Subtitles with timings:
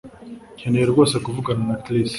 [0.57, 2.09] Nkeneye rwose kuvugana na Chris